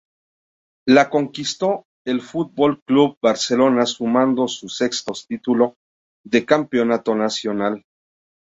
La 0.87 1.11
conquistó 1.11 1.85
el 2.07 2.21
Fútbol 2.21 2.81
Club 2.87 3.17
Barcelona 3.21 3.85
sumando 3.85 4.47
su 4.47 4.67
sexto 4.67 5.13
título 5.27 5.75
de 6.25 6.43
campeón 6.43 6.89
nacional. 7.19 7.83